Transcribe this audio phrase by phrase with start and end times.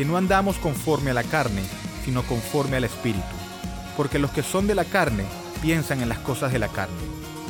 [0.00, 1.60] que no andamos conforme a la carne,
[2.06, 3.20] sino conforme al Espíritu.
[3.98, 5.26] Porque los que son de la carne
[5.60, 6.96] piensan en las cosas de la carne,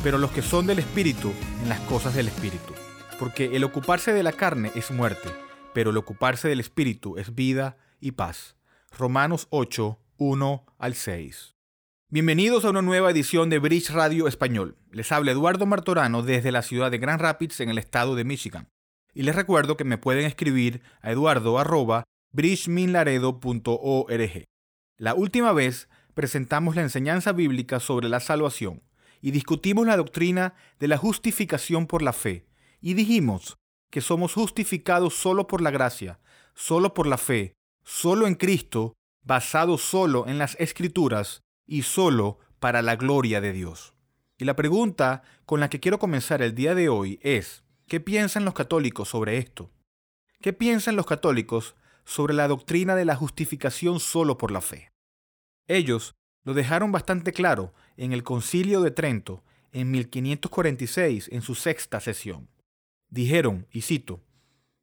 [0.03, 1.33] pero los que son del Espíritu
[1.63, 2.75] en las cosas del Espíritu.
[3.21, 5.29] Porque el ocuparse de la carne es muerte,
[5.73, 8.57] pero el ocuparse del Espíritu es vida y paz.
[8.99, 11.55] Romanos 8, 1 al 6.
[12.09, 14.77] Bienvenidos a una nueva edición de Bridge Radio Español.
[14.91, 18.67] Les habla Eduardo Martorano desde la ciudad de Grand Rapids en el estado de Michigan.
[19.15, 21.13] Y les recuerdo que me pueden escribir a
[22.33, 24.45] eduardo.bridgeminlaredo.org.
[24.97, 28.83] La última vez presentamos la enseñanza bíblica sobre la salvación
[29.21, 32.47] y discutimos la doctrina de la justificación por la fe
[32.81, 33.59] y dijimos
[33.91, 36.21] que somos justificados solo por la gracia,
[36.55, 42.83] solo por la fe, solo en Cristo, basado solo en las escrituras y solo para
[42.83, 43.95] la gloria de Dios.
[44.39, 48.45] Y la pregunta con la que quiero comenzar el día de hoy es, ¿qué piensan
[48.45, 49.71] los católicos sobre esto?
[50.41, 51.75] ¿Qué piensan los católicos
[52.11, 54.91] sobre la doctrina de la justificación solo por la fe?
[55.69, 62.01] Ellos lo dejaron bastante claro en el Concilio de Trento en 1546 en su sexta
[62.01, 62.49] sesión.
[63.11, 64.25] Dijeron, y cito,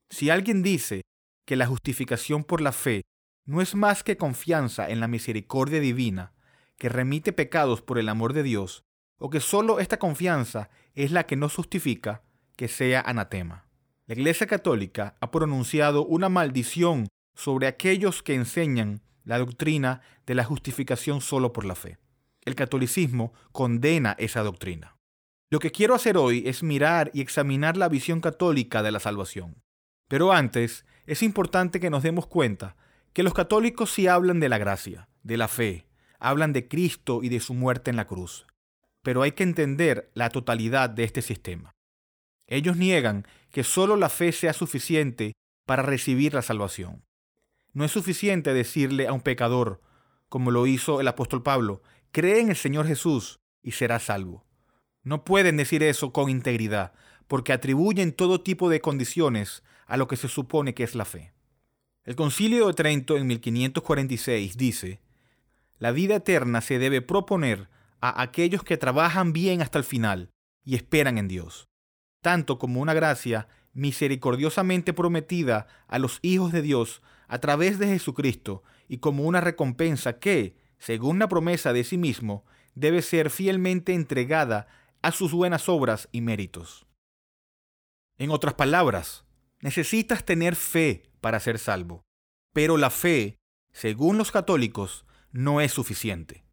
[0.09, 1.02] si alguien dice
[1.45, 3.02] que la justificación por la fe
[3.45, 6.31] no es más que confianza en la misericordia divina,
[6.78, 8.86] que remite pecados por el amor de Dios,
[9.17, 12.23] o que solo esta confianza es la que nos justifica,
[12.55, 13.67] que sea anatema.
[14.05, 20.43] La Iglesia Católica ha pronunciado una maldición sobre aquellos que enseñan la doctrina de la
[20.43, 21.99] justificación solo por la fe.
[22.43, 24.98] El catolicismo condena esa doctrina.
[25.49, 29.61] Lo que quiero hacer hoy es mirar y examinar la visión católica de la salvación.
[30.08, 32.76] Pero antes, es importante que nos demos cuenta
[33.14, 35.86] que los católicos sí hablan de la gracia, de la fe,
[36.20, 38.47] hablan de Cristo y de su muerte en la cruz.
[39.03, 41.76] Pero hay que entender la totalidad de este sistema.
[42.47, 45.33] Ellos niegan que solo la fe sea suficiente
[45.65, 47.07] para recibir la salvación.
[47.77, 49.82] No es suficiente decirle a un pecador,
[50.30, 54.48] como lo hizo el apóstol Pablo, cree en el Señor Jesús y será salvo.
[55.04, 56.93] No pueden decir eso con integridad,
[57.27, 61.33] porque atribuyen todo tipo de condiciones a lo que se supone que es la fe.
[62.04, 64.99] El concilio de Trento en 1546 dice,
[65.77, 67.70] la vida eterna se debe proponer
[68.02, 70.32] a aquellos que trabajan bien hasta el final
[70.65, 71.67] y esperan en Dios,
[72.23, 78.64] tanto como una gracia misericordiosamente prometida a los hijos de Dios a través de Jesucristo
[78.88, 82.45] y como una recompensa que, según la promesa de sí mismo,
[82.76, 84.67] debe ser fielmente entregada
[85.02, 86.86] a sus buenas obras y méritos.
[88.17, 89.26] En otras palabras,
[89.61, 92.04] necesitas tener fe para ser salvo,
[92.54, 93.38] pero la fe,
[93.71, 96.44] según los católicos, no es suficiente.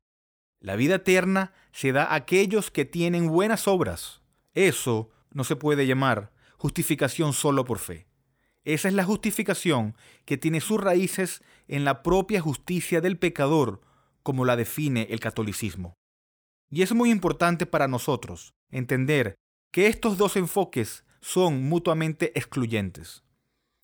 [0.61, 4.23] La vida eterna se da a aquellos que tienen buenas obras.
[4.55, 8.07] Eso no se puede llamar justificación solo por fe.
[8.65, 13.83] Esa es la justificación que tiene sus raíces en la propia justicia del pecador,
[14.23, 15.95] como la define el catolicismo.
[16.71, 19.37] Y es muy importante para nosotros entender
[19.71, 23.23] que estos dos enfoques son mutuamente excluyentes.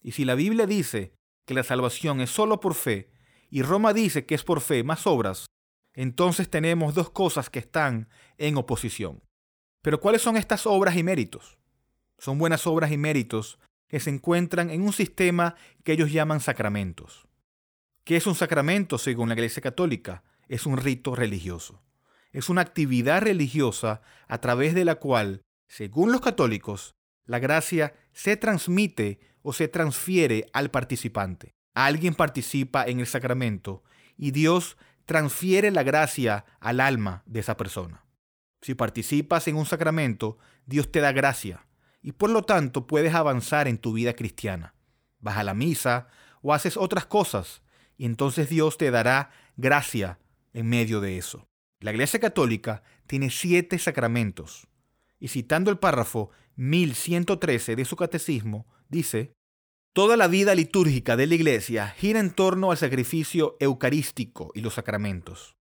[0.01, 1.13] Y si la Biblia dice
[1.45, 3.11] que la salvación es solo por fe,
[3.49, 5.45] y Roma dice que es por fe más obras,
[5.93, 9.21] entonces tenemos dos cosas que están en oposición.
[9.81, 11.57] Pero ¿cuáles son estas obras y méritos?
[12.17, 13.59] Son buenas obras y méritos
[13.91, 15.53] que se encuentran en un sistema
[15.83, 17.27] que ellos llaman sacramentos.
[18.03, 20.23] ¿Qué es un sacramento según la Iglesia Católica?
[20.47, 21.83] Es un rito religioso.
[22.31, 26.95] Es una actividad religiosa a través de la cual, según los católicos,
[27.25, 33.83] la gracia se transmite o se transfiere al participante alguien participa en el sacramento
[34.17, 38.05] y Dios transfiere la gracia al alma de esa persona.
[38.61, 41.65] Si participas en un sacramento, Dios te da gracia
[42.01, 44.73] y por lo tanto puedes avanzar en tu vida cristiana.
[45.19, 46.07] Vas a la misa
[46.41, 47.61] o haces otras cosas
[47.97, 50.19] y entonces Dios te dará gracia
[50.53, 51.47] en medio de eso.
[51.79, 54.67] La Iglesia Católica tiene siete sacramentos
[55.19, 59.33] y citando el párrafo 1113 de su catecismo, dice,
[59.93, 64.75] Toda la vida litúrgica de la Iglesia gira en torno al sacrificio eucarístico y los
[64.75, 65.57] sacramentos.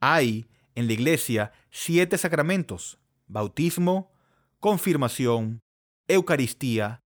[0.00, 0.46] Hay
[0.76, 4.12] en la Iglesia siete sacramentos, bautismo,
[4.60, 5.60] confirmación,
[6.08, 7.00] Eucaristía,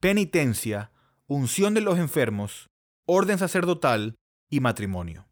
[0.00, 0.92] penitencia,
[1.26, 2.68] unción de los enfermos,
[3.06, 4.16] orden sacerdotal,
[4.50, 5.26] y matrimonio.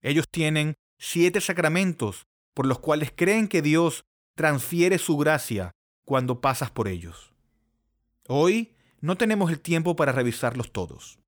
[0.00, 4.04] Ellos tienen siete sacramentos por los cuales creen que Dios
[4.34, 5.72] transfiere su gracia
[6.04, 7.32] cuando pasas por ellos.
[8.26, 11.20] Hoy no tenemos el tiempo para revisarlos todos.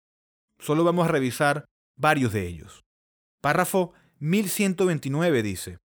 [0.58, 1.66] Solo vamos a revisar
[1.96, 2.82] varios de ellos.
[3.40, 5.78] Párrafo 1129 dice,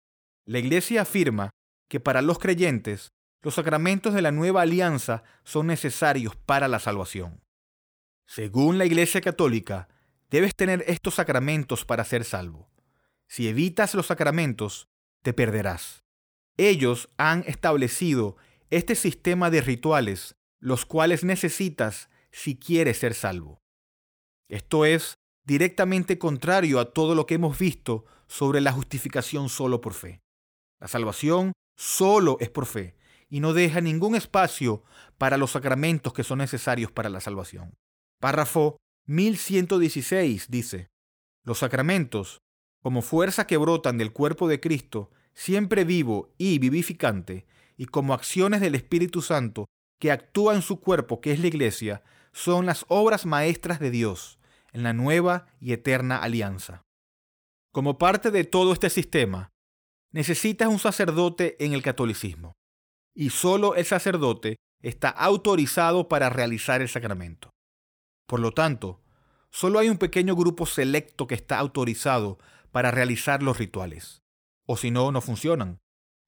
[0.45, 1.49] la Iglesia afirma
[1.89, 3.09] que para los creyentes
[3.45, 7.43] los sacramentos de la nueva alianza son necesarios para la salvación.
[8.25, 9.87] Según la Iglesia Católica,
[10.31, 12.71] debes tener estos sacramentos para ser salvo.
[13.27, 14.89] Si evitas los sacramentos,
[15.21, 16.03] te perderás.
[16.57, 18.35] Ellos han establecido
[18.71, 23.61] este sistema de rituales, los cuales necesitas si quieres ser salvo.
[24.49, 29.93] Esto es directamente contrario a todo lo que hemos visto sobre la justificación solo por
[29.93, 30.23] fe.
[30.79, 32.95] La salvación solo es por fe
[33.35, 34.81] y no deja ningún espacio
[35.17, 37.73] para los sacramentos que son necesarios para la salvación.
[38.21, 38.77] Párrafo
[39.07, 40.87] 1116 dice,
[41.43, 42.37] los sacramentos,
[42.81, 47.45] como fuerza que brotan del cuerpo de Cristo, siempre vivo y vivificante,
[47.75, 49.65] y como acciones del Espíritu Santo
[49.99, 54.39] que actúa en su cuerpo, que es la Iglesia, son las obras maestras de Dios
[54.71, 56.83] en la nueva y eterna alianza.
[57.73, 59.49] Como parte de todo este sistema,
[60.13, 62.53] necesitas un sacerdote en el catolicismo,
[63.15, 67.49] y solo el sacerdote está autorizado para realizar el sacramento.
[68.27, 69.01] Por lo tanto,
[69.49, 72.37] solo hay un pequeño grupo selecto que está autorizado
[72.71, 74.21] para realizar los rituales,
[74.67, 75.79] o si no, no funcionan.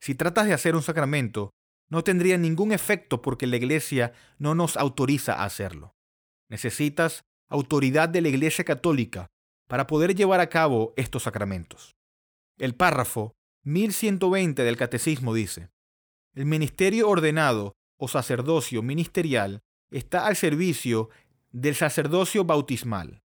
[0.01, 1.51] Si tratas de hacer un sacramento,
[1.89, 5.94] no tendría ningún efecto porque la iglesia no nos autoriza a hacerlo.
[6.50, 9.28] Necesitas autoridad de la iglesia católica
[9.68, 11.95] para poder llevar a cabo estos sacramentos.
[12.57, 13.33] El párrafo
[13.63, 15.69] 1120 del Catecismo dice,
[16.38, 21.10] el ministerio ordenado o sacerdocio ministerial está al servicio
[21.51, 23.24] del sacerdocio bautismal.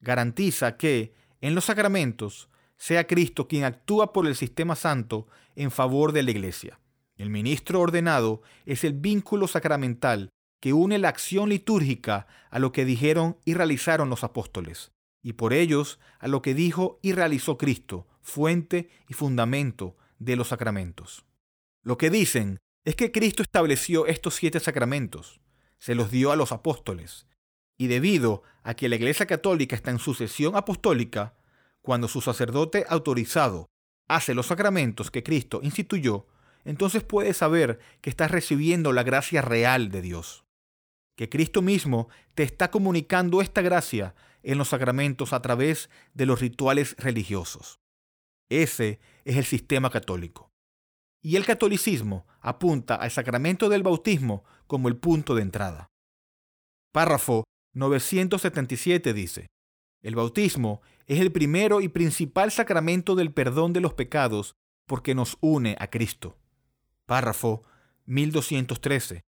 [0.00, 6.10] Garantiza que, en los sacramentos, sea Cristo quien actúa por el sistema santo en favor
[6.10, 6.80] de la Iglesia.
[7.16, 10.30] El ministro ordenado es el vínculo sacramental
[10.60, 14.90] que une la acción litúrgica a lo que dijeron y realizaron los apóstoles,
[15.22, 20.48] y por ellos a lo que dijo y realizó Cristo, fuente y fundamento de los
[20.48, 21.27] sacramentos.
[21.88, 25.40] Lo que dicen es que Cristo estableció estos siete sacramentos,
[25.78, 27.26] se los dio a los apóstoles,
[27.78, 31.34] y debido a que la Iglesia Católica está en sucesión apostólica,
[31.80, 33.70] cuando su sacerdote autorizado
[34.06, 36.26] hace los sacramentos que Cristo instituyó,
[36.66, 40.44] entonces puede saber que estás recibiendo la gracia real de Dios.
[41.16, 46.42] Que Cristo mismo te está comunicando esta gracia en los sacramentos a través de los
[46.42, 47.80] rituales religiosos.
[48.50, 50.48] Ese es el sistema católico.
[51.22, 55.88] Y el catolicismo apunta al sacramento del bautismo como el punto de entrada.
[56.92, 57.44] Párrafo
[57.74, 59.46] 977 dice,
[60.00, 64.54] el bautismo es el primero y principal sacramento del perdón de los pecados
[64.86, 66.36] porque nos une a Cristo.
[67.06, 67.64] Párrafo
[68.06, 69.22] 1213.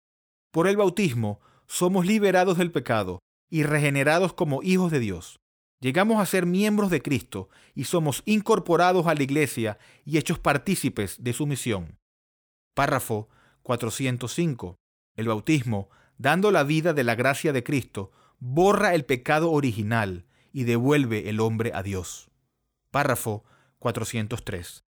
[0.51, 3.21] Por el bautismo somos liberados del pecado
[3.51, 5.39] y regenerados como hijos de Dios.
[5.81, 11.23] Llegamos a ser miembros de Cristo y somos incorporados a la Iglesia y hechos partícipes
[11.23, 11.99] de su misión.
[12.75, 13.29] Párrafo
[13.63, 14.77] 405.
[15.17, 18.11] El bautismo, dando la vida de la gracia de Cristo,
[18.41, 22.29] borra el pecado original y devuelve el hombre a Dios.
[22.91, 23.45] Párrafo
[23.79, 24.85] 403.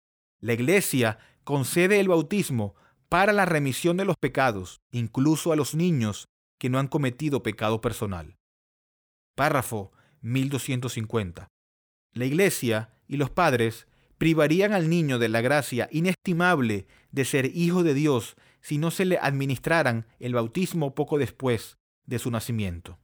[0.40, 2.75] La Iglesia concede el bautismo
[3.09, 6.28] para la remisión de los pecados, incluso a los niños
[6.59, 8.37] que no han cometido pecado personal.
[9.35, 9.92] Párrafo
[10.25, 11.49] 1250.
[12.12, 13.87] La Iglesia y los padres
[14.19, 19.04] privarían al niño de la gracia inestimable de ser hijo de Dios si no se
[19.04, 21.76] le administraran el bautismo poco después
[22.07, 22.99] de su nacimiento.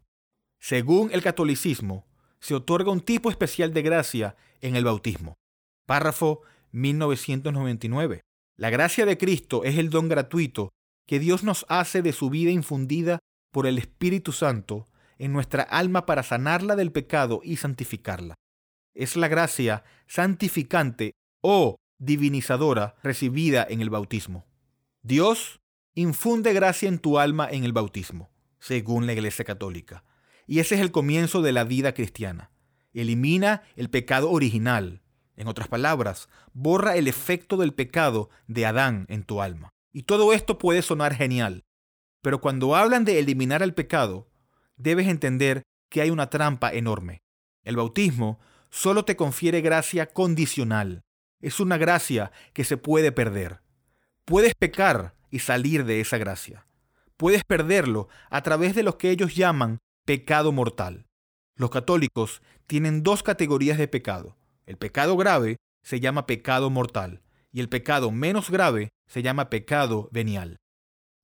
[0.58, 2.06] Según el catolicismo,
[2.40, 5.34] se otorga un tipo especial de gracia en el bautismo.
[5.86, 8.22] Párrafo 1999.
[8.56, 10.70] La gracia de Cristo es el don gratuito
[11.06, 13.18] que Dios nos hace de su vida infundida
[13.52, 14.86] por el Espíritu Santo
[15.20, 18.36] en nuestra alma para sanarla del pecado y santificarla.
[18.94, 21.12] Es la gracia santificante
[21.42, 24.46] o divinizadora recibida en el bautismo.
[25.02, 25.60] Dios
[25.94, 30.04] infunde gracia en tu alma en el bautismo, según la Iglesia Católica.
[30.46, 32.50] Y ese es el comienzo de la vida cristiana.
[32.94, 35.02] Elimina el pecado original.
[35.36, 39.68] En otras palabras, borra el efecto del pecado de Adán en tu alma.
[39.92, 41.62] Y todo esto puede sonar genial.
[42.22, 44.29] Pero cuando hablan de eliminar el pecado,
[44.82, 47.22] debes entender que hay una trampa enorme.
[47.64, 51.02] El bautismo solo te confiere gracia condicional.
[51.40, 53.60] Es una gracia que se puede perder.
[54.24, 56.66] Puedes pecar y salir de esa gracia.
[57.16, 61.06] Puedes perderlo a través de lo que ellos llaman pecado mortal.
[61.56, 64.36] Los católicos tienen dos categorías de pecado.
[64.66, 67.22] El pecado grave se llama pecado mortal
[67.52, 70.58] y el pecado menos grave se llama pecado venial.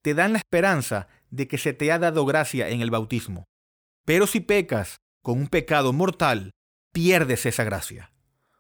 [0.03, 3.45] Te dan la esperanza de que se te ha dado gracia en el bautismo.
[4.05, 6.52] Pero si pecas con un pecado mortal,
[6.93, 8.12] pierdes esa gracia.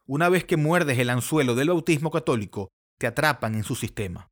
[0.04, 2.68] Una vez que muerdes el anzuelo del bautismo católico,
[2.98, 4.28] te atrapan en su sistema.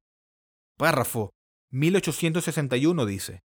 [0.76, 1.30] Párrafo
[1.70, 3.40] 1861 dice,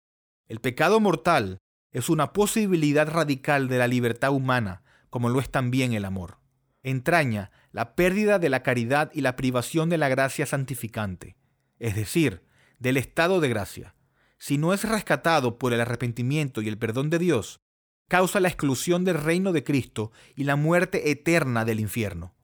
[0.47, 1.59] el pecado mortal
[1.91, 6.39] es una posibilidad radical de la libertad humana, como lo es también el amor.
[6.83, 11.35] Entraña la pérdida de la caridad y la privación de la gracia santificante,
[11.79, 12.43] es decir,
[12.79, 13.96] del estado de gracia.
[14.39, 17.59] Si no es rescatado por el arrepentimiento y el perdón de Dios,
[18.07, 22.35] causa la exclusión del reino de Cristo y la muerte eterna del infierno.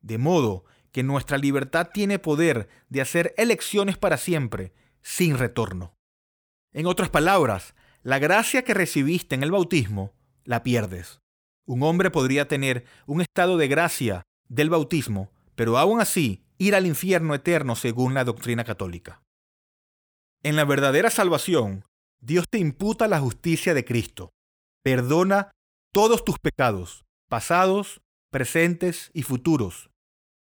[0.00, 5.94] De modo que nuestra libertad tiene poder de hacer elecciones para siempre, sin retorno.
[6.72, 10.12] En otras palabras, la gracia que recibiste en el bautismo
[10.44, 11.20] la pierdes.
[11.64, 16.86] Un hombre podría tener un estado de gracia del bautismo, pero aún así ir al
[16.86, 19.21] infierno eterno según la doctrina católica.
[20.44, 21.84] En la verdadera salvación,
[22.20, 24.32] Dios te imputa la justicia de Cristo.
[24.82, 25.52] Perdona
[25.92, 29.90] todos tus pecados, pasados, presentes y futuros.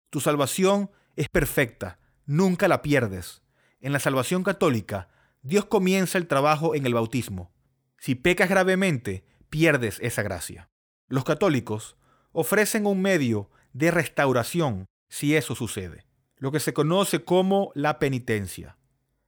[0.08, 3.42] Tu salvación es perfecta, nunca la pierdes.
[3.78, 5.10] En la salvación católica,
[5.42, 7.52] Dios comienza el trabajo en el bautismo.
[7.98, 10.70] Si pecas gravemente, pierdes esa gracia.
[11.08, 11.98] Los católicos
[12.32, 18.78] ofrecen un medio de restauración si eso sucede, lo que se conoce como la penitencia.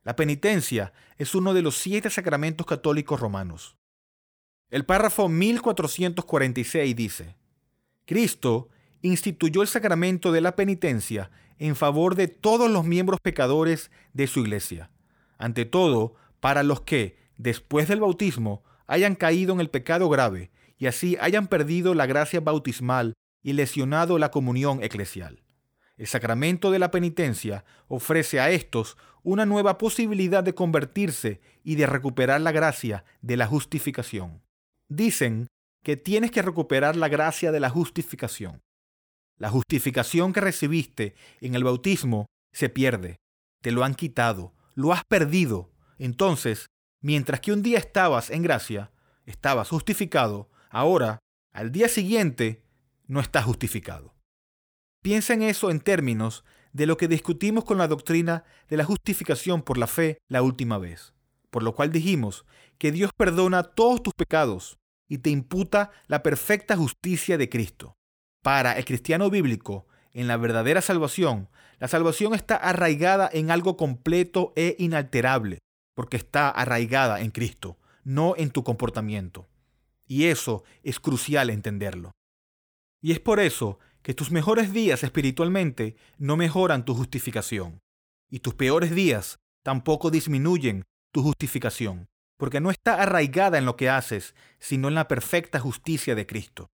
[0.05, 3.77] La penitencia es uno de los siete sacramentos católicos romanos.
[4.69, 7.37] El párrafo 1446 dice,
[8.05, 8.69] Cristo
[9.03, 14.41] instituyó el sacramento de la penitencia en favor de todos los miembros pecadores de su
[14.41, 14.91] iglesia,
[15.39, 20.87] ante todo para los que, después del bautismo, hayan caído en el pecado grave y
[20.87, 25.42] así hayan perdido la gracia bautismal y lesionado la comunión eclesial.
[26.03, 31.87] El sacramento de la penitencia ofrece a estos una nueva posibilidad de convertirse y de
[31.87, 34.43] recuperar la gracia de la justificación.
[34.89, 35.47] Dicen
[35.85, 38.63] que tienes que recuperar la gracia de la justificación.
[39.39, 43.21] La justificación que recibiste en el bautismo se pierde.
[43.61, 45.71] Te lo han quitado, lo has perdido.
[46.01, 46.67] Entonces,
[47.01, 48.91] mientras que un día estabas en gracia,
[49.25, 51.21] estabas justificado, ahora,
[51.53, 52.65] al día siguiente,
[53.07, 54.12] no estás justificado.
[55.03, 59.63] Piensa en eso en términos de lo que discutimos con la doctrina de la justificación
[59.63, 61.13] por la fe la última vez,
[61.51, 62.47] por lo cual dijimos
[62.79, 64.79] que Dios perdona todos tus pecados
[65.09, 67.97] y te imputa la perfecta justicia de Cristo.
[68.43, 74.53] Para el cristiano bíblico, en la verdadera salvación, la salvación está arraigada en algo completo
[74.57, 75.59] e inalterable,
[75.95, 79.49] porque está arraigada en Cristo, no en tu comportamiento.
[80.07, 82.13] Y eso es crucial entenderlo.
[83.03, 87.81] Y es por eso que tus mejores días espiritualmente no mejoran tu justificación,
[88.31, 93.89] y tus peores días tampoco disminuyen tu justificación, porque no está arraigada en lo que
[93.89, 96.71] haces, sino en la perfecta justicia de Cristo.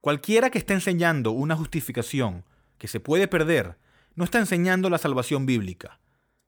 [0.00, 2.44] Cualquiera que esté enseñando una justificación
[2.78, 3.78] que se puede perder,
[4.14, 6.00] no está enseñando la salvación bíblica.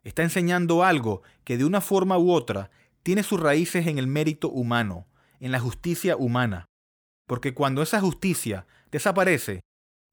[0.03, 2.71] Está enseñando algo que de una forma u otra
[3.03, 5.07] tiene sus raíces en el mérito humano,
[5.39, 6.67] en la justicia humana.
[7.27, 9.61] Porque cuando esa justicia desaparece,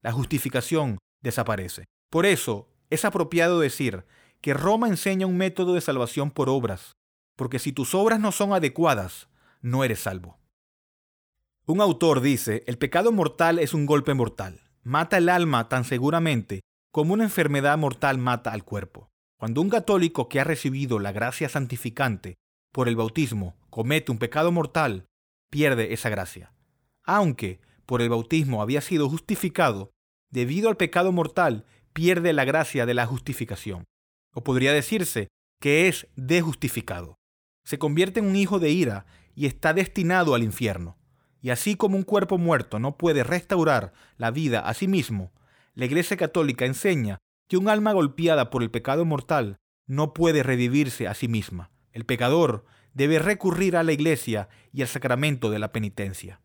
[0.02, 1.84] la justificación desaparece.
[2.10, 4.04] Por eso es apropiado decir
[4.40, 6.92] que Roma enseña un método de salvación por obras,
[7.36, 9.28] porque si tus obras no son adecuadas,
[9.60, 10.38] no eres salvo.
[11.66, 14.62] Un autor dice, el pecado mortal es un golpe mortal.
[14.82, 19.10] Mata el alma tan seguramente como una enfermedad mortal mata al cuerpo.
[19.36, 22.38] Cuando un católico que ha recibido la gracia santificante
[22.72, 25.06] por el bautismo comete un pecado mortal,
[25.50, 26.52] pierde esa gracia.
[27.04, 29.90] Aunque por el bautismo había sido justificado,
[30.30, 33.82] debido al pecado mortal pierde la gracia de la justificación.
[34.32, 35.26] O podría decirse
[35.60, 37.16] que es dejustificado.
[37.64, 40.98] Se convierte en un hijo de ira y está destinado al infierno.
[41.42, 45.32] Y así como un cuerpo muerto no puede restaurar la vida a sí mismo,
[45.74, 47.18] la Iglesia Católica enseña
[47.48, 49.56] que un alma golpeada por el pecado mortal
[49.88, 51.72] no puede revivirse a sí misma.
[51.90, 56.40] El pecador debe recurrir a la Iglesia y al sacramento de la penitencia.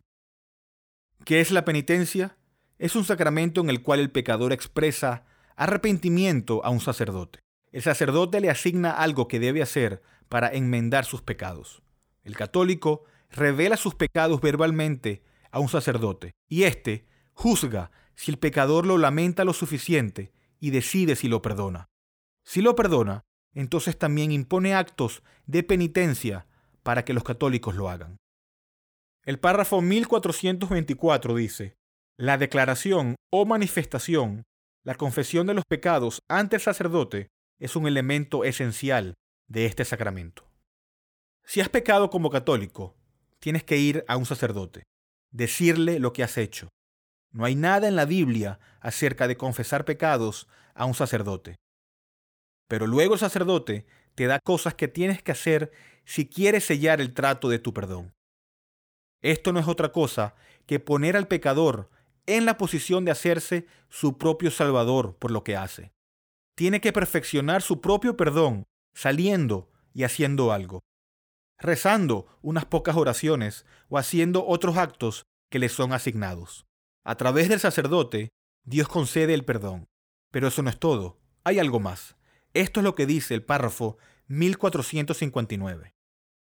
[1.23, 2.37] ¿Qué es la penitencia?
[2.77, 7.39] Es un sacramento en el cual el pecador expresa arrepentimiento a un sacerdote.
[7.71, 11.81] El sacerdote le asigna algo que debe hacer para enmendar sus pecados.
[12.23, 18.85] El católico revela sus pecados verbalmente a un sacerdote, y éste juzga si el pecador
[18.85, 21.87] lo lamenta lo suficiente y decide si lo perdona.
[22.43, 26.47] Si lo perdona, entonces también impone actos de penitencia
[26.83, 28.17] para que los católicos lo hagan.
[29.25, 31.75] El párrafo 1424 dice,
[32.15, 34.43] la declaración o manifestación,
[34.83, 37.29] la confesión de los pecados ante el sacerdote,
[37.59, 39.15] es un elemento esencial
[39.47, 40.47] de este sacramento.
[41.43, 42.95] Si has pecado como católico,
[43.39, 44.83] tienes que ir a un sacerdote,
[45.31, 46.69] decirle lo que has hecho.
[47.31, 51.55] No hay nada en la Biblia acerca de confesar pecados a un sacerdote.
[52.67, 55.71] Pero luego el sacerdote te da cosas que tienes que hacer
[56.05, 58.14] si quieres sellar el trato de tu perdón.
[59.21, 61.89] Esto no es otra cosa que poner al pecador
[62.25, 65.91] en la posición de hacerse su propio salvador por lo que hace.
[66.55, 70.81] Tiene que perfeccionar su propio perdón saliendo y haciendo algo,
[71.59, 76.65] rezando unas pocas oraciones o haciendo otros actos que le son asignados.
[77.03, 78.29] A través del sacerdote,
[78.63, 79.85] Dios concede el perdón.
[80.31, 82.17] Pero eso no es todo, hay algo más.
[82.53, 85.93] Esto es lo que dice el párrafo 1459.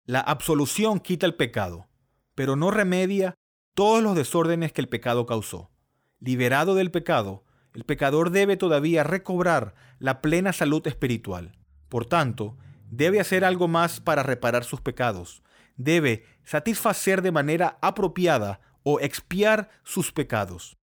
[0.06, 1.88] La absolución quita el pecado,
[2.36, 3.36] pero no remedia
[3.74, 5.72] todos los desórdenes que el pecado causó.
[6.20, 11.58] Liberado del pecado, el pecador debe todavía recobrar la plena salud espiritual.
[11.90, 12.58] Por tanto,
[12.90, 15.42] debe hacer algo más para reparar sus pecados.
[15.78, 20.78] Debe satisfacer de manera apropiada o expiar sus pecados.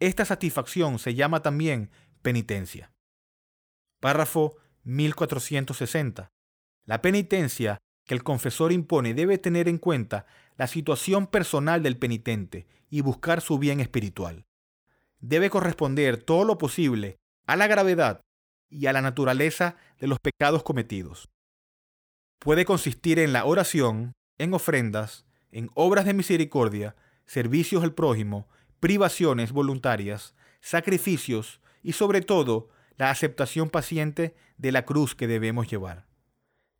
[0.00, 1.90] Esta satisfacción se llama también
[2.22, 2.92] penitencia.
[4.00, 6.30] Párrafo 1460.
[6.84, 10.26] La penitencia que el confesor impone debe tener en cuenta
[10.58, 14.44] la situación personal del penitente y buscar su bien espiritual.
[15.20, 18.20] Debe corresponder todo lo posible a la gravedad
[18.68, 21.28] y a la naturaleza de los pecados cometidos.
[22.40, 28.48] Puede consistir en la oración, en ofrendas, en obras de misericordia, servicios al prójimo,
[28.80, 36.06] privaciones voluntarias, sacrificios y sobre todo la aceptación paciente de la cruz que debemos llevar.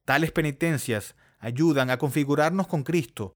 [0.04, 3.34] Tales penitencias ayudan a configurarnos con Cristo,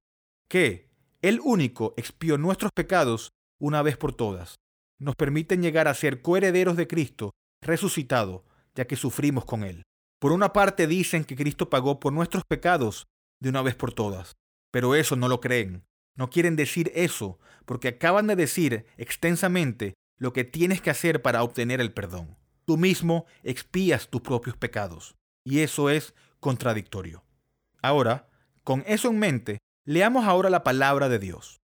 [0.52, 0.90] que,
[1.22, 4.56] el único, expió nuestros pecados una vez por todas.
[4.98, 7.30] Nos permiten llegar a ser coherederos de Cristo
[7.62, 9.82] resucitado, ya que sufrimos con Él.
[10.20, 13.06] Por una parte dicen que Cristo pagó por nuestros pecados
[13.40, 14.32] de una vez por todas,
[14.70, 15.84] pero eso no lo creen.
[16.16, 21.42] No quieren decir eso, porque acaban de decir extensamente lo que tienes que hacer para
[21.42, 25.16] obtener el perdón tú mismo expías tus propios pecados.
[25.44, 27.24] Y eso es contradictorio.
[27.82, 28.28] Ahora,
[28.64, 31.60] con eso en mente, leamos ahora la palabra de Dios.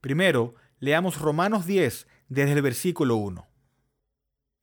[0.00, 3.48] Primero, leamos Romanos 10 desde el versículo 1.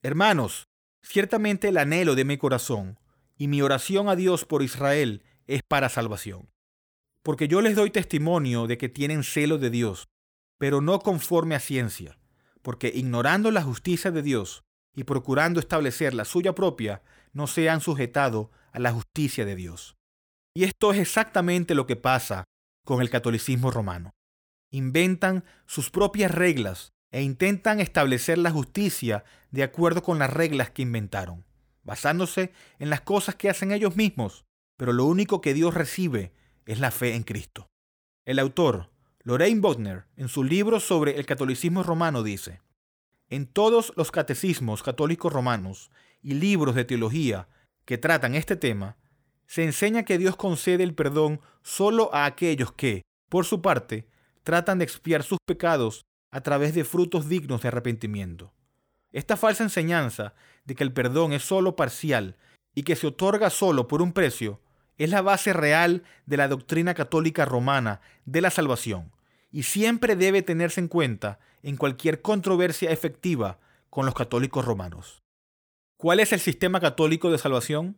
[0.02, 0.68] Hermanos,
[1.02, 2.98] ciertamente el anhelo de mi corazón
[3.36, 6.50] y mi oración a Dios por Israel es para salvación.
[7.22, 10.08] Porque yo les doy testimonio de que tienen celo de Dios,
[10.58, 12.18] pero no conforme a ciencia,
[12.62, 17.80] porque ignorando la justicia de Dios y procurando establecer la suya propia, no se han
[17.80, 19.96] sujetado a la justicia de Dios.
[20.54, 22.44] Y esto es exactamente lo que pasa
[22.88, 24.14] con el catolicismo romano.
[24.70, 30.80] Inventan sus propias reglas e intentan establecer la justicia de acuerdo con las reglas que
[30.80, 31.44] inventaron,
[31.82, 34.46] basándose en las cosas que hacen ellos mismos,
[34.78, 36.32] pero lo único que Dios recibe
[36.64, 37.68] es la fe en Cristo.
[38.24, 38.88] El autor,
[39.22, 42.62] Lorraine Bodner, en su libro sobre el catolicismo romano dice,
[43.28, 45.90] en todos los catecismos católicos romanos
[46.22, 47.48] y libros de teología
[47.84, 48.96] que tratan este tema,
[49.48, 54.06] se enseña que Dios concede el perdón solo a aquellos que, por su parte,
[54.44, 58.52] tratan de expiar sus pecados a través de frutos dignos de arrepentimiento.
[59.10, 60.34] Esta falsa enseñanza
[60.66, 62.36] de que el perdón es solo parcial
[62.74, 64.60] y que se otorga solo por un precio
[64.98, 69.12] es la base real de la doctrina católica romana de la salvación
[69.50, 73.58] y siempre debe tenerse en cuenta en cualquier controversia efectiva
[73.88, 75.22] con los católicos romanos.
[75.96, 77.96] ¿Cuál es el sistema católico de salvación?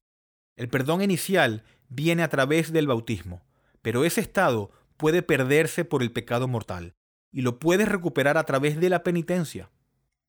[0.56, 3.42] El perdón inicial viene a través del bautismo,
[3.82, 6.94] pero ese estado puede perderse por el pecado mortal
[7.32, 9.70] y lo puedes recuperar a través de la penitencia.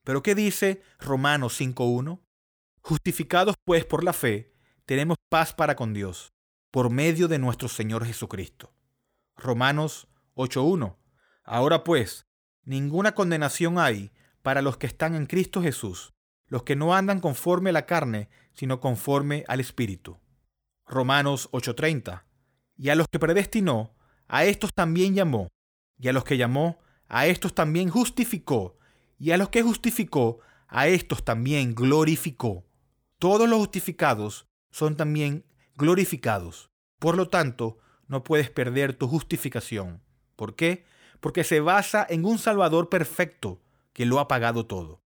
[0.03, 2.21] ¿Pero qué dice Romanos 5.1?
[2.81, 4.53] Justificados pues por la fe,
[4.85, 6.33] tenemos paz para con Dios,
[6.71, 8.73] por medio de nuestro Señor Jesucristo.
[9.35, 10.97] Romanos 8.1.
[11.43, 12.27] Ahora pues,
[12.63, 16.13] ninguna condenación hay para los que están en Cristo Jesús,
[16.51, 20.19] los que no andan conforme a la carne, sino conforme al Espíritu.
[20.85, 22.25] Romanos 8:30.
[22.75, 23.95] Y a los que predestinó,
[24.27, 25.47] a estos también llamó,
[25.97, 28.77] y a los que llamó, a estos también justificó,
[29.17, 32.65] y a los que justificó, a estos también glorificó.
[33.17, 36.69] Todos los justificados son también glorificados.
[36.99, 40.03] Por lo tanto, no puedes perder tu justificación.
[40.35, 40.85] ¿Por qué?
[41.21, 43.61] porque se basa en un Salvador perfecto
[43.93, 45.01] que lo ha pagado todo.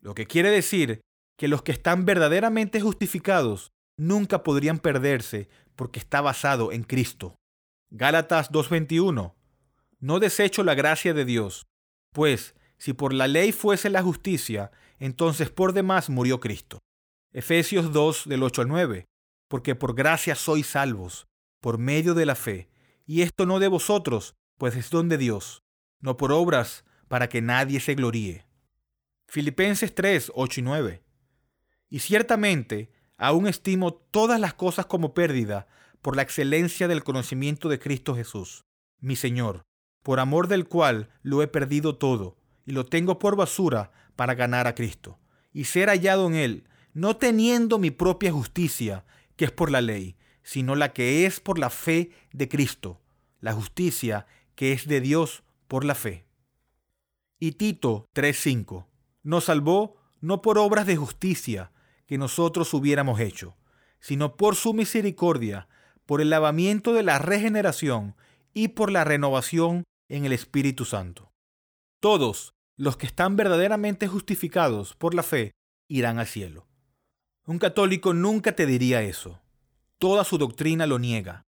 [0.00, 1.00] Lo que quiere decir
[1.36, 7.36] que los que están verdaderamente justificados nunca podrían perderse porque está basado en Cristo.
[7.90, 9.34] Gálatas 2.21.
[10.00, 11.66] No desecho la gracia de Dios,
[12.12, 16.78] pues si por la ley fuese la justicia, entonces por demás murió Cristo.
[17.32, 19.04] Efesios 2 del 8 al 9.
[19.48, 21.26] Porque por gracia sois salvos,
[21.60, 22.68] por medio de la fe,
[23.04, 25.62] y esto no de vosotros, pues es don de Dios,
[26.00, 28.45] no por obras, para que nadie se gloríe.
[29.26, 31.02] Filipenses 3, 8 y 9.
[31.90, 35.66] Y ciertamente aún estimo todas las cosas como pérdida
[36.02, 38.64] por la excelencia del conocimiento de Cristo Jesús,
[39.00, 39.62] mi Señor,
[40.02, 44.66] por amor del cual lo he perdido todo, y lo tengo por basura para ganar
[44.66, 45.18] a Cristo,
[45.52, 49.04] y ser hallado en Él, no teniendo mi propia justicia,
[49.36, 53.00] que es por la ley, sino la que es por la fe de Cristo,
[53.40, 56.26] la justicia que es de Dios por la fe.
[57.38, 58.86] Y Tito 3:5
[59.26, 61.72] nos salvó no por obras de justicia
[62.06, 63.56] que nosotros hubiéramos hecho,
[63.98, 65.66] sino por su misericordia,
[66.06, 68.14] por el lavamiento de la regeneración
[68.54, 71.32] y por la renovación en el Espíritu Santo.
[71.98, 75.50] Todos los que están verdaderamente justificados por la fe
[75.88, 76.68] irán al cielo.
[77.46, 79.40] Un católico nunca te diría eso.
[79.98, 81.42] Toda su doctrina lo niega.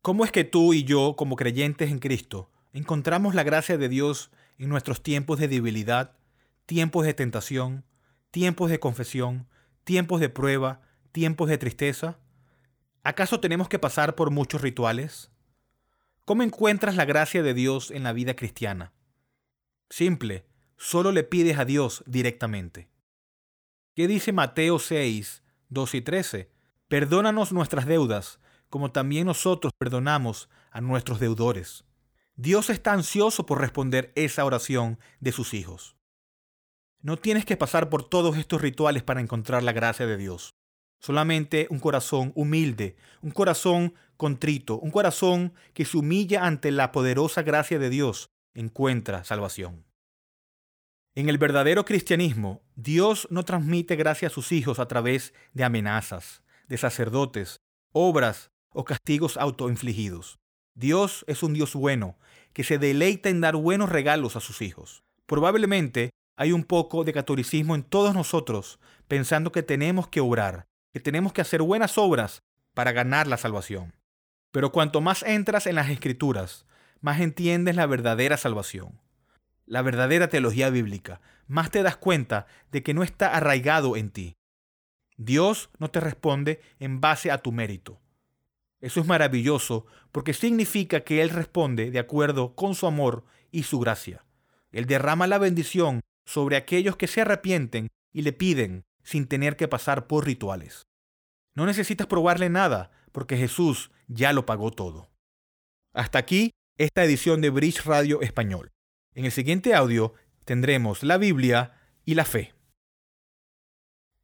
[0.00, 4.30] ¿Cómo es que tú y yo, como creyentes en Cristo, encontramos la gracia de Dios
[4.58, 6.16] en nuestros tiempos de debilidad,
[6.66, 7.84] tiempos de tentación,
[8.30, 9.48] tiempos de confesión,
[9.84, 12.18] tiempos de prueba, tiempos de tristeza?
[13.02, 15.30] ¿Acaso tenemos que pasar por muchos rituales?
[16.24, 18.92] ¿Cómo encuentras la gracia de Dios en la vida cristiana?
[19.88, 20.44] Simple,
[20.76, 22.88] solo le pides a Dios directamente.
[23.94, 26.50] ¿Qué dice Mateo 6, 2 y 13?
[26.88, 31.85] Perdónanos nuestras deudas, como también nosotros perdonamos a nuestros deudores.
[32.38, 35.96] Dios está ansioso por responder esa oración de sus hijos.
[37.00, 40.54] No tienes que pasar por todos estos rituales para encontrar la gracia de Dios.
[41.00, 47.42] Solamente un corazón humilde, un corazón contrito, un corazón que se humilla ante la poderosa
[47.42, 49.86] gracia de Dios encuentra salvación.
[51.14, 56.42] En el verdadero cristianismo, Dios no transmite gracia a sus hijos a través de amenazas,
[56.68, 57.60] de sacerdotes,
[57.92, 60.38] obras o castigos autoinfligidos.
[60.74, 62.18] Dios es un Dios bueno,
[62.56, 65.04] que se deleita en dar buenos regalos a sus hijos.
[65.26, 70.64] Probablemente hay un poco de catolicismo en todos nosotros, pensando que tenemos que obrar,
[70.94, 72.40] que tenemos que hacer buenas obras
[72.72, 73.92] para ganar la salvación.
[74.52, 76.64] Pero cuanto más entras en las escrituras,
[77.02, 79.02] más entiendes la verdadera salvación,
[79.66, 84.34] la verdadera teología bíblica, más te das cuenta de que no está arraigado en ti.
[85.18, 88.00] Dios no te responde en base a tu mérito.
[88.80, 93.78] Eso es maravilloso porque significa que Él responde de acuerdo con su amor y su
[93.78, 94.24] gracia.
[94.72, 99.68] Él derrama la bendición sobre aquellos que se arrepienten y le piden sin tener que
[99.68, 100.86] pasar por rituales.
[101.54, 105.08] No necesitas probarle nada porque Jesús ya lo pagó todo.
[105.94, 108.72] Hasta aquí esta edición de Bridge Radio Español.
[109.14, 110.12] En el siguiente audio
[110.44, 112.54] tendremos la Biblia y la fe.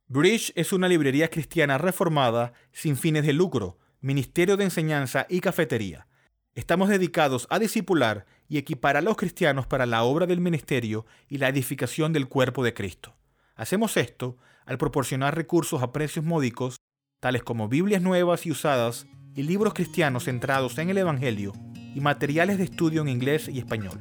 [0.09, 6.09] Bridge es una librería cristiana reformada sin fines de lucro Ministerio de Enseñanza y Cafetería.
[6.57, 11.39] Estamos dedicados a discipular y equipar a los cristianos para la obra del ministerio y
[11.39, 13.15] la edificación del cuerpo de Cristo.
[13.55, 16.79] Hacemos esto al proporcionar recursos a precios módicos,
[17.21, 21.53] tales como Biblias nuevas y usadas y libros cristianos centrados en el Evangelio
[21.95, 24.01] y materiales de estudio en inglés y español.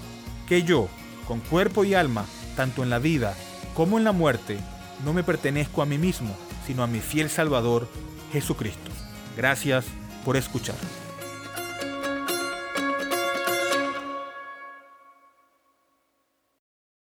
[0.48, 0.88] Que yo,
[1.26, 2.24] con cuerpo y alma,
[2.56, 3.34] tanto en la vida
[3.74, 4.58] como en la muerte,
[5.04, 6.34] no me pertenezco a mí mismo,
[6.66, 7.86] sino a mi fiel Salvador,
[8.32, 8.90] Jesucristo.
[9.36, 9.84] Gracias
[10.24, 11.05] por escuchar.